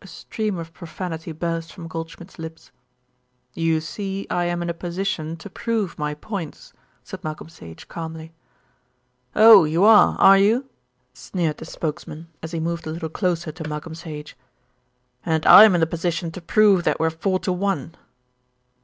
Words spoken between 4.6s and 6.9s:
in a position to prove my points,"